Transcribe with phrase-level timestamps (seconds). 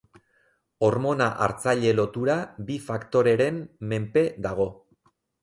[0.87, 2.39] Hormona-hartzaile lotura
[2.71, 3.61] bi faktoreren
[3.93, 4.69] menpe dago.